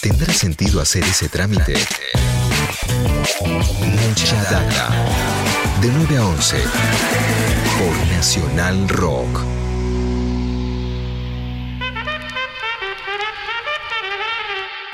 [0.00, 1.74] ¿Tendrá sentido hacer ese trámite?
[4.06, 4.94] Mucha data.
[5.82, 6.56] De 9 a 11.
[7.78, 9.40] Por Nacional Rock.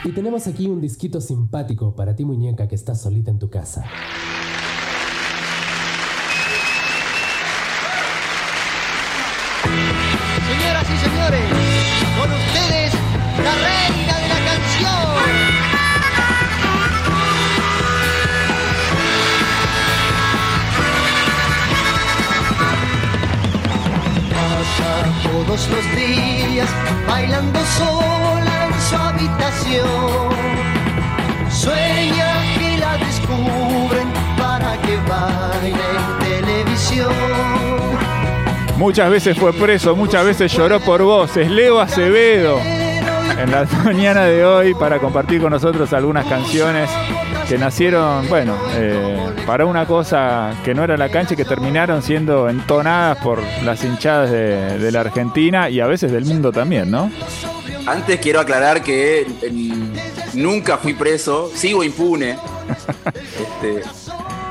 [0.04, 3.84] Y tenemos aquí un disquito simpático para ti, muñeca, que estás solita en tu casa.
[25.68, 26.68] Los días
[27.06, 30.30] bailando sola en su habitación.
[31.50, 37.12] Sueña que la descubren para que baile en televisión.
[38.76, 41.36] Muchas veces fue preso, muchas veces lloró por vos.
[41.36, 46.90] Es Leo Acevedo en la mañana de hoy para compartir con nosotros algunas canciones
[47.48, 52.02] que nacieron, bueno, eh, para una cosa que no era la cancha y que terminaron
[52.02, 56.90] siendo entonadas por las hinchadas de, de la Argentina y a veces del mundo también,
[56.90, 57.10] ¿no?
[57.86, 59.52] Antes quiero aclarar que eh,
[60.32, 62.36] nunca fui preso, sigo impune.
[63.14, 63.82] Este,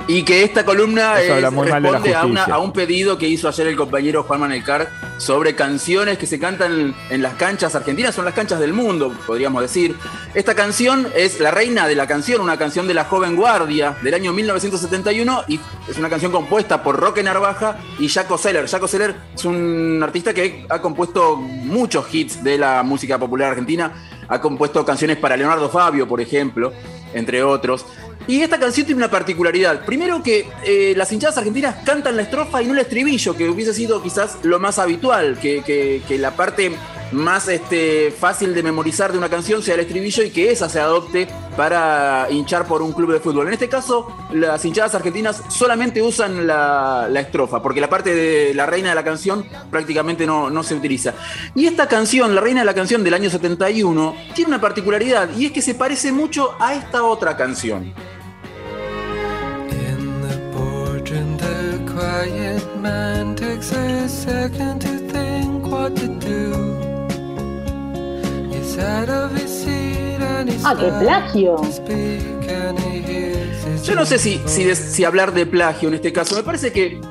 [0.08, 1.50] y que esta columna es- la
[1.94, 6.18] responde a, una- a un pedido que hizo ayer el compañero Juan Manelcar sobre canciones
[6.18, 9.96] que se cantan en las canchas argentinas, son las canchas del mundo, podríamos decir.
[10.34, 14.14] Esta canción es La Reina de la Canción, una canción de la Joven Guardia del
[14.16, 18.68] año 1971 y es una canción compuesta por Roque Narvaja y Jaco Seller.
[18.68, 23.94] Jaco Seller es un artista que ha compuesto muchos hits de la música popular argentina,
[24.28, 26.74] ha compuesto canciones para Leonardo Fabio, por ejemplo,
[27.14, 27.86] entre otros.
[28.28, 29.86] Y esta canción tiene una particularidad.
[29.86, 33.74] Primero que eh, las hinchadas argentinas cantan la estrofa y no el estribillo, que hubiese
[33.74, 36.72] sido quizás lo más habitual, que, la parte
[37.12, 40.80] más este, fácil de memorizar de una canción sea el estribillo y que esa se
[40.80, 43.48] adopte para hinchar por un club de fútbol.
[43.48, 48.54] En este caso, las hinchadas argentinas solamente usan la, la estrofa, porque la parte de
[48.54, 51.14] la reina de la canción prácticamente no, no se utiliza.
[51.56, 55.48] Y esta canción, la reina de la canción del año 71, tiene una particularidad y
[55.48, 57.94] es que se parece mucho a esta otra canción.
[70.66, 71.58] Ah, qué plagio.
[73.84, 76.36] Yo no sé si, si hablar de plagio en este caso.
[76.36, 77.02] Me parece que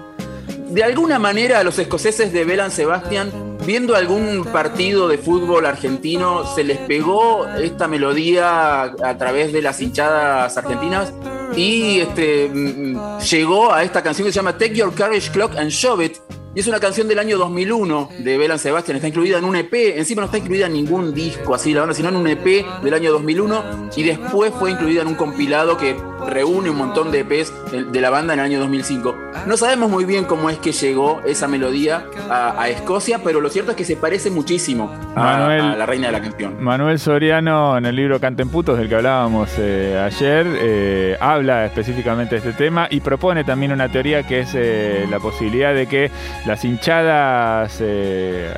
[0.70, 6.46] de alguna manera a los escoceses de Belan Sebastian, viendo algún partido de fútbol argentino,
[6.54, 11.12] se les pegó esta melodía a través de las hinchadas argentinas
[11.56, 15.70] y este, mm, llegó a esta canción que se llama Take Your Courage Clock and
[15.70, 16.16] Shove It.
[16.54, 19.72] Y es una canción del año 2001 de Belan Sebastian, está incluida en un EP,
[19.96, 22.92] encima no está incluida en ningún disco así, la banda, sino en un EP del
[22.92, 25.96] año 2001 y después fue incluida en un compilado que
[26.28, 27.52] reúne un montón de EPs
[27.92, 29.16] de- la banda en el año 2005.
[29.46, 33.48] No sabemos muy bien cómo es que llegó esa melodía a, a Escocia, pero lo
[33.48, 36.56] cierto es que se parece muchísimo a, Manuel- a la reina de la canción.
[36.62, 42.34] Manuel Soriano, en el libro Canten Putos, del que hablábamos eh, ayer, eh, habla específicamente
[42.34, 46.10] de este tema y propone también una teoría que es eh, la posibilidad de que
[46.46, 47.80] las hinchadas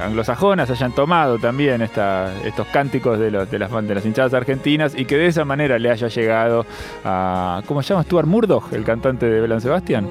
[0.01, 4.95] anglosajonas hayan tomado también esta- estos cánticos de, los- de las, de las hinchadas argentinas
[4.97, 6.67] y que de esa manera le haya llegado
[7.05, 7.53] a.
[7.62, 8.03] ¿Cómo se llama?
[8.04, 10.09] Stuart Murdoch, el cantante de Belan Sebastian.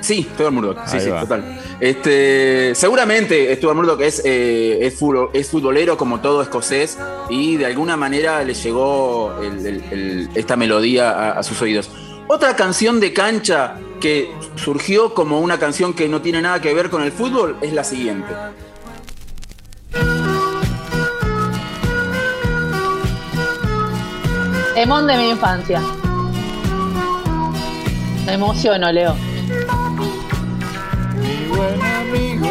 [0.00, 1.20] Sí, Stuart Murdoch, sí, Ahí sí, va.
[1.20, 1.60] total.
[1.78, 4.98] Este, seguramente Stuart Murdoch es, eh, es,
[5.34, 6.98] es futbolero como todo escocés
[7.28, 11.90] y de alguna manera le llegó el- el- el- esta melodía a, a sus oídos.
[12.28, 16.88] Otra canción de cancha que surgió como una canción que no tiene nada que ver
[16.88, 18.32] con el fútbol es la siguiente.
[24.74, 25.82] Temón de mi infancia.
[28.26, 29.14] Me emociono, Leo.
[31.16, 32.48] Mi buen amigo.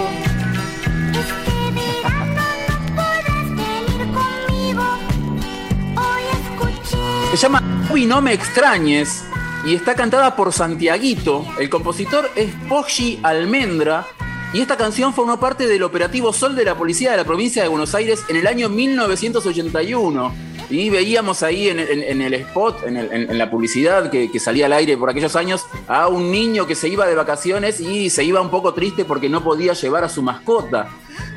[7.32, 9.24] Se llama Uy, no me extrañes
[9.66, 11.46] y está cantada por Santiaguito.
[11.60, 14.08] El compositor es Poggi Almendra
[14.52, 17.70] y esta canción formó parte del operativo Sol de la Policía de la Provincia de
[17.70, 20.49] Buenos Aires en el año 1981.
[20.70, 25.10] Y veíamos ahí en, el spot, en, el- la publicidad que, salía al aire por
[25.10, 28.74] aquellos años, a un niño que se iba de vacaciones y se iba un poco
[28.74, 30.90] triste porque no podía llevar a su mascota.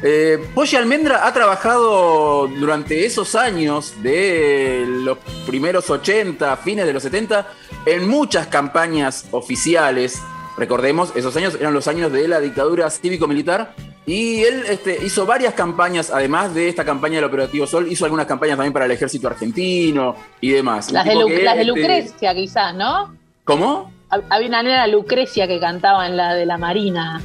[0.02, 0.38] Eh,
[0.76, 7.48] Almendra ha trabajado durante esos años de los primeros 80, fines de los 70,
[7.86, 10.20] en muchas campañas oficiales.
[10.56, 15.54] Recordemos, esos años eran los años de la dictadura cívico-militar Y él este, hizo varias
[15.54, 19.28] campañas, además de esta campaña del Operativo Sol, hizo algunas campañas también para el ejército
[19.28, 20.90] argentino y demás.
[20.90, 23.14] Las de, tipo Lu- que, las de este, Lucrecia, quizás, ¿no?
[23.44, 23.92] ¿Cómo?
[24.10, 27.22] Hab- Había una nena Lucrecia que cantaba en la de la Marina.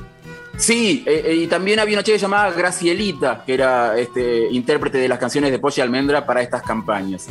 [0.56, 5.08] Sí, eh, eh, y también había una chica llamada Gracielita, que era este, intérprete de
[5.08, 7.28] las canciones de Pollo y Almendra para estas campañas.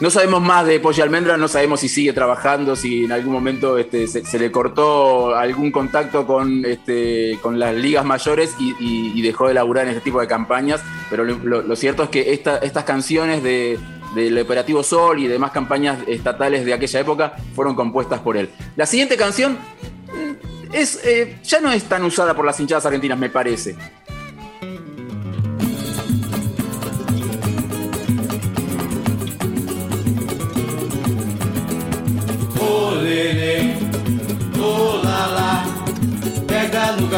[0.00, 3.78] No sabemos más de Pollo Almendra, no sabemos si sigue trabajando, si en algún momento
[3.78, 9.84] este, se, le cortó algún contacto con, este, las ligas mayores y, dejó de laburar
[9.84, 13.78] en este tipo de campañas, pero lo, cierto es que esta- estas canciones de,
[14.14, 18.48] del Operativo Sol y demás campañas estatales de aquella época fueron compuestas por él.
[18.76, 23.18] La siguiente canción mm, es, eh, ya no es tan usada por las hinchadas argentinas,
[23.18, 23.76] me parece.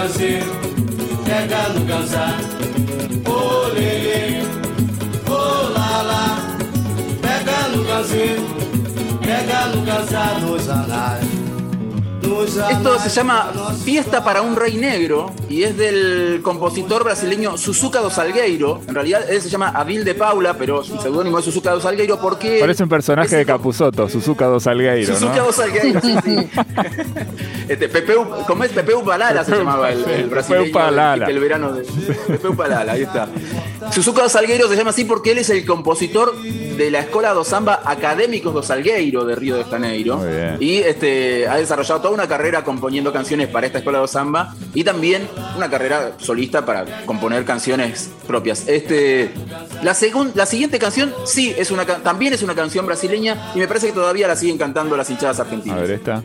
[0.02, 0.42] fazer
[1.24, 2.36] no galo gazar.
[3.24, 4.42] Ô lelê,
[5.28, 6.38] ô lala
[7.20, 8.36] Pega no casar
[9.20, 11.31] Pega no casar nos anais.
[12.22, 13.50] Esto se llama
[13.84, 18.80] Fiesta para un Rey Negro y es del compositor brasileño Suzuka dos Salgueiro.
[18.86, 22.20] En realidad él se llama Adil de Paula, pero su seudónimo es Suzuka dos Salgueiro
[22.20, 22.58] porque...
[22.60, 25.44] Parece un personaje de Capuzoto, Suzuka dos Salgueiro, Suzuka ¿no?
[25.46, 26.36] dos Salgueiro, sí, sí.
[27.68, 28.72] Este, Pepeu, ¿Cómo es?
[28.72, 31.26] Pepeu Palala se llamaba el, el Pepeu brasileño Palala.
[31.26, 31.82] del verano de
[32.28, 33.28] Pepeu Palala, ahí está.
[33.90, 37.44] Suzuka dos Salgueiro se llama así porque él es el compositor de la Escola do
[37.44, 40.20] Samba Académicos do Salgueiro de Río de Janeiro.
[40.60, 44.84] Y este, ha desarrollado toda una carrera componiendo canciones para esta Escuela do Samba y
[44.84, 48.66] también una carrera solista para componer canciones propias.
[48.68, 49.30] Este,
[49.82, 53.68] la, segun- la siguiente canción sí es una, también es una canción brasileña y me
[53.68, 55.80] parece que todavía la siguen cantando las hinchadas A argentinas.
[55.80, 56.22] ver, esta.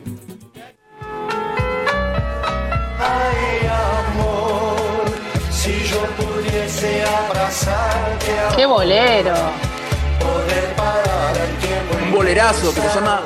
[7.28, 9.34] Abraçar-te, ¡Qué bolero!
[10.20, 13.20] poder parar el tiempo un bolerazo que se llama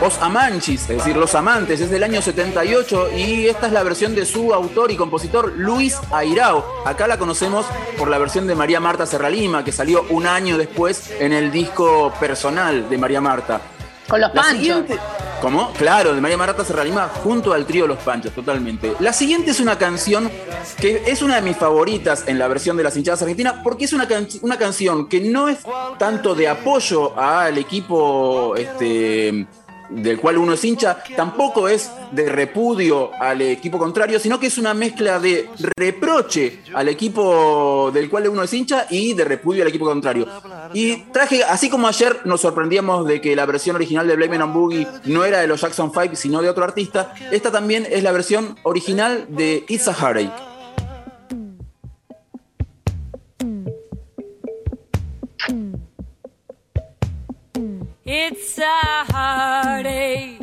[0.00, 4.14] Os Amanchis, es decir, Los Amantes, es del año 78 y esta es la versión
[4.14, 6.64] de su autor y compositor Luis Airao.
[6.84, 7.66] Acá la conocemos
[7.98, 12.12] por la versión de María Marta Serralima, que salió un año después en el disco
[12.18, 13.60] personal de María Marta.
[14.08, 14.58] Con los La panchos.
[14.58, 14.98] siguiente-
[15.42, 15.72] ¿Cómo?
[15.72, 18.94] Claro, de María Marta Serralima junto al trío Los Panchos, totalmente.
[19.00, 20.30] La siguiente es una canción
[20.80, 23.92] que es una de mis favoritas en la versión de las hinchadas argentinas porque es
[23.92, 24.06] una,
[24.42, 25.58] una canción que no es
[25.98, 29.48] tanto de apoyo al equipo este,
[29.90, 34.58] del cual uno es hincha, tampoco es de repudio al equipo contrario, sino que es
[34.58, 39.68] una mezcla de reproche al equipo del cual uno es hincha y de repudio al
[39.68, 40.26] equipo contrario.
[40.74, 44.52] Y traje, así como ayer nos sorprendíamos de que la versión original de Blame on
[44.52, 48.12] Boogie no era de los Jackson 5, sino de otro artista, esta también es la
[48.12, 50.32] versión original de It's a Heartache.
[58.04, 60.40] It's a heartache,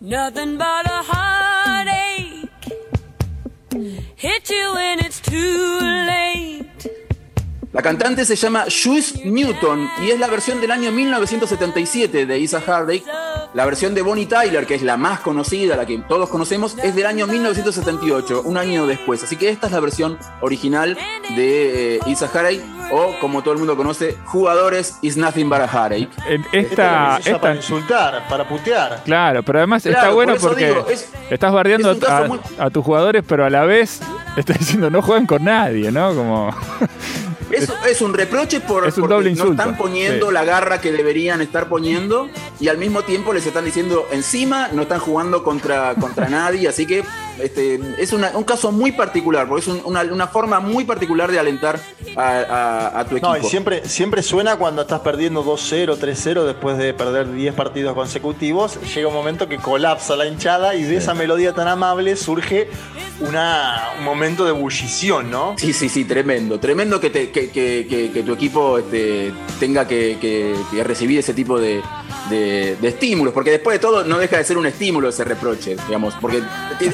[0.00, 2.48] nothing but a heartache.
[4.16, 5.69] Hit you when it's too.
[7.80, 12.60] La cantante se llama Juice Newton y es la versión del año 1977 de Isa
[12.60, 13.04] Heartache.
[13.54, 16.94] La versión de Bonnie Tyler, que es la más conocida, la que todos conocemos, es
[16.94, 19.24] del año 1978, un año después.
[19.24, 20.94] Así que esta es la versión original
[21.34, 22.60] de eh, Isa Heartache,
[22.92, 26.08] o como todo el mundo conoce, Jugadores is Nothing But a Heartache.
[26.28, 29.02] En Esta, esta, se usa para insultar, para putear.
[29.06, 32.68] claro, pero además está bueno por porque digo, es- estás bardeando es a, muy- a
[32.68, 34.00] tus jugadores, pero a la vez
[34.36, 36.14] estás diciendo no juegan con nadie, ¿no?
[36.14, 36.54] Como
[37.50, 40.32] Es, es un reproche por, Es un porque doble no están poniendo sí.
[40.32, 42.28] la garra que deberían estar poniendo
[42.58, 46.86] y al mismo tiempo les están diciendo encima no están jugando contra, contra nadie, así
[46.86, 47.04] que
[47.42, 51.30] este, es una- un caso muy particular, porque es un- una, una forma muy particular
[51.30, 51.80] de alentar
[52.16, 53.28] a, a- a tu equipo.
[53.32, 57.94] No, y siempre, siempre suena cuando estás perdiendo 2-0, 3-0 después de perder 10 partidos
[57.94, 58.78] consecutivos.
[58.94, 62.68] Llega un momento que colapsa la hinchada y de esa melodía tan amable surge
[63.20, 65.54] una, un momento de ebullición, ¿no?
[65.58, 66.58] Sí, sí, sí, tremendo.
[66.58, 70.54] Tremendo que, te- que, que- que- que tu equipo este, tenga que
[70.84, 71.82] recibir ese tipo de,
[72.30, 75.76] de- de estímulos, porque después de todo no deja de ser un estímulo ese reproche,
[75.86, 76.42] digamos, porque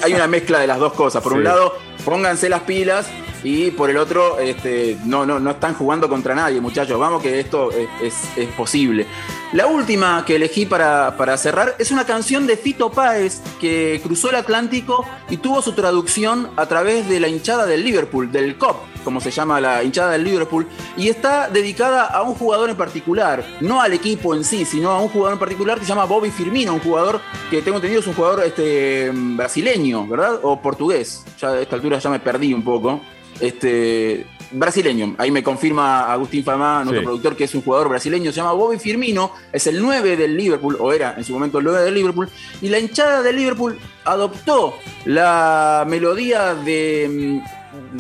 [0.03, 1.23] hay una mezcla de las dos cosas.
[1.23, 1.75] Por un lado,
[2.05, 3.07] pónganse las pilas
[3.45, 6.99] y por el otro, este, no, no, no están jugando contra nadie, muchachos.
[6.99, 9.07] Vamos que esto es, es- es posible.
[9.53, 14.31] La última que elegí para, para cerrar es una canción de Fito Páez que cruzó
[14.31, 18.77] el Atlántico y tuvo su traducción a través de la hinchada del Liverpool, del COP.
[19.07, 23.45] Como se llama la hinchada del Liverpool, y está dedicada a un jugador en particular,
[23.61, 26.31] no al equipo en sí, sino a un jugador en particular que se llama Bobby
[26.31, 30.41] Firmino, un jugador que tengo entendido es un jugador este, brasileño, ¿verdad?
[30.43, 31.25] O portugués.
[31.41, 33.01] Ya a esta altura ya me perdí un poco.
[33.41, 35.15] Este, brasileño.
[35.19, 37.05] Ahí me confirma Agustín Famá, nuestro Sí.
[37.05, 40.77] productor, que es un jugador brasileño, se llama Bobby Firmino, es el 9 del Liverpool,
[40.81, 42.29] o era en su momento el 9 del Liverpool,
[42.61, 47.57] y la hinchada del Liverpool adoptó la melodía de mm,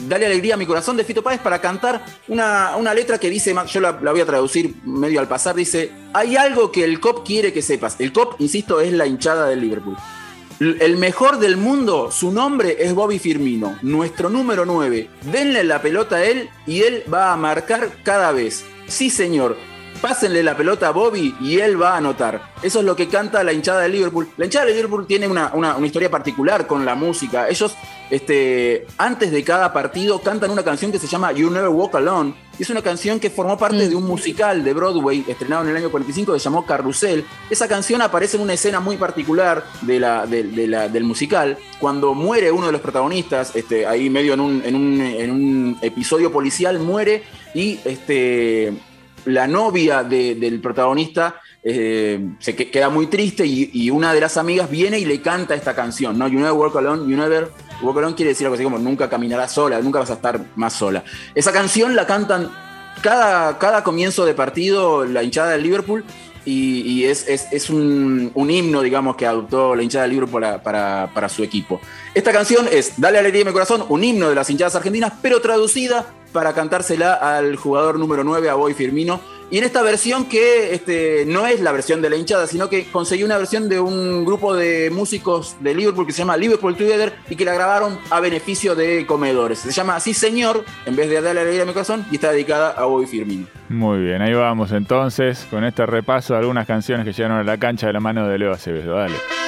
[0.08, 3.54] Dale alegría a mi corazón de Fito Páez para cantar una, una letra que dice,
[3.68, 7.26] yo la, la voy a traducir medio al pasar, dice, hay algo que el COP
[7.26, 7.96] quiere que sepas.
[7.98, 9.96] El COP, insisto, es la hinchada del Liverpool.
[10.58, 15.10] El mejor del mundo, su nombre es Bobby Firmino, nuestro número 9.
[15.30, 18.64] Denle la pelota a él y él va a marcar cada vez.
[18.86, 19.56] Sí, señor.
[20.00, 22.52] Pásenle la pelota a Bobby y él va a anotar.
[22.62, 24.28] Eso es lo que canta la hinchada de Liverpool.
[24.36, 27.48] La hinchada de Liverpool tiene una, una- una historia particular con la música.
[27.48, 27.74] Ellos,
[28.10, 32.34] este, antes de cada partido, cantan una canción que se llama You Never Walk Alone.
[32.58, 35.90] Es una canción que formó parte de un musical de Broadway estrenado en el año
[35.90, 37.24] 45 que se llamó Carrusel.
[37.50, 41.58] Esa canción aparece en una escena muy particular de la, de- de la- del musical,
[41.80, 45.78] cuando muere uno de los protagonistas, este, ahí medio en un, en un- en un
[45.82, 47.24] episodio policial, muere
[47.54, 48.72] y este,
[49.26, 54.36] la novia de- del protagonista eh, se que- queda muy triste y, una de las
[54.36, 56.28] amigas viene y le canta esta canción, ¿no?
[56.28, 57.50] You never walk alone, you never
[57.82, 60.72] walk alone quiere decir algo así como nunca caminarás sola, nunca vas a estar más
[60.74, 61.02] sola.
[61.34, 62.50] Esa canción la cantan
[63.02, 66.04] cada, cada comienzo de partido la hinchada del Liverpool
[66.44, 70.40] y, y es, es- es un, un himno, digamos, que adoptó la hinchada del Liverpool
[70.40, 71.80] para, para- para su equipo.
[72.14, 75.40] Esta canción es Dale alegría a mi corazón, un himno de las hinchadas argentinas, pero
[75.40, 76.06] traducida
[76.36, 79.22] para cantársela al jugador número 9, a Boy Firmino.
[79.50, 82.84] Y en esta versión que este, no es la versión de la hinchada, sino que
[82.90, 87.14] conseguí una versión de un grupo de músicos de Liverpool que se llama Liverpool Together
[87.30, 89.60] y que la grabaron a beneficio de comedores.
[89.60, 92.72] Se llama Así Señor, en vez de Dale alegría a mi corazón, y está dedicada
[92.72, 93.46] a Boy Firmino.
[93.70, 97.56] Muy bien, ahí vamos entonces con este repaso de algunas canciones que llegaron a la
[97.56, 98.94] cancha de la mano de Leo Acevedo.
[98.94, 99.45] Dale.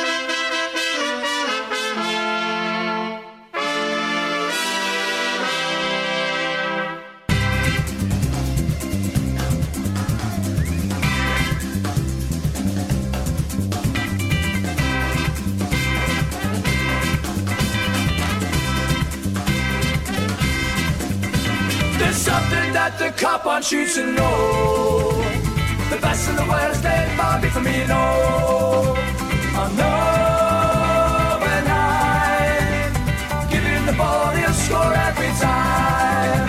[22.28, 24.36] Something that the cop wants you to know.
[25.92, 28.04] The best in the world is dead, Bobby Firmino.
[29.62, 30.02] I know
[31.44, 31.88] when I
[33.52, 36.46] give him the ball, he'll score every time.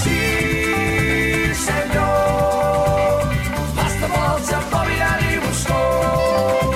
[0.00, 2.24] See, senor.
[3.78, 6.72] Pass the ball to Bobby and he will score.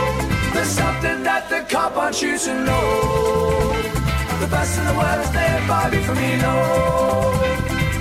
[0.55, 2.87] There's something that the cop wants you to know.
[4.43, 6.55] The best in the world is dead, Bobby Firmino.
[6.55, 7.78] Oh no,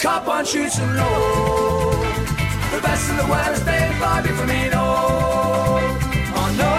[0.00, 1.90] cop wants you to know.
[2.72, 3.26] The best in the
[6.62, 6.72] no,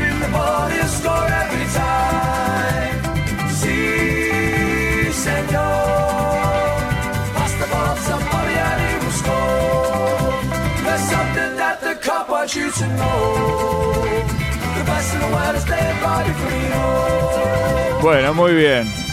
[0.00, 2.96] him the ball, score every time.
[5.22, 5.82] Senor.
[7.60, 7.66] The
[8.08, 10.32] to and will score.
[10.84, 12.26] There's something that the cop.
[14.78, 16.82] The best in the world is Dave Bobby Firmino.
[18.00, 19.11] Bueno, muy bien.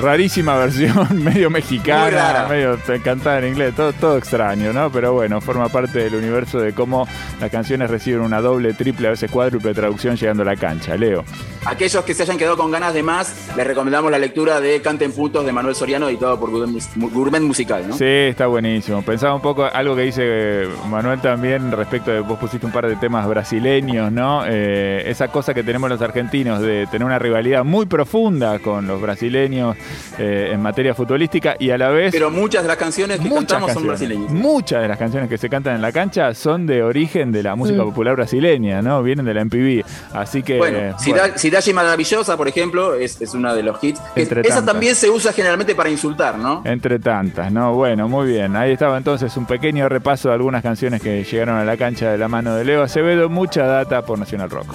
[0.00, 4.90] Rarísima versión, medio mexicana, medio cantada en inglés, todo, todo extraño, ¿no?
[4.90, 7.06] Pero bueno, forma parte del universo de cómo
[7.38, 10.96] las canciones reciben una doble, triple, a veces cuádruple traducción llegando a la cancha.
[10.96, 11.24] Leo.
[11.66, 15.12] Aquellos que se hayan quedado con ganas de más, les recomendamos la lectura de Canten
[15.12, 17.94] Putos de Manuel Soriano, editado por Gourmet Musical, ¿no?
[17.94, 19.02] Sí, está buenísimo.
[19.02, 22.88] Pensaba un poco algo que dice eh, Manuel también respecto de vos pusiste un par
[22.88, 24.44] de temas brasileños, ¿no?
[24.46, 29.00] Eh, esa cosa que tenemos los argentinos de tener una rivalidad muy profunda con los
[29.00, 29.76] brasileños
[30.18, 33.46] eh, en materia futbolística y a la vez Pero muchas de las canciones que muchas
[33.46, 34.30] cantamos son brasileñas.
[34.30, 37.54] muchas de las canciones que se cantan en la cancha son de origen de la
[37.56, 39.02] música popular brasileña, ¿no?
[39.02, 39.84] Vienen de la MPV.
[40.14, 40.94] Así que Bueno, eh,
[41.36, 44.00] Cidade Maravillosa, por ejemplo, es, es una de los hits.
[44.16, 44.72] Entre esa tantas.
[44.72, 46.62] también se usa generalmente para insultar, ¿no?
[46.64, 47.74] Entre tantas, ¿no?
[47.74, 48.56] Bueno, muy bien.
[48.56, 52.18] Ahí estaba entonces un pequeño repaso de algunas canciones que llegaron a la cancha de
[52.18, 53.28] la mano de Leo Acevedo.
[53.28, 54.66] Mucha data por Nacional Rock.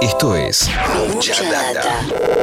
[0.00, 0.70] Esto es
[1.12, 2.33] Mucha Data.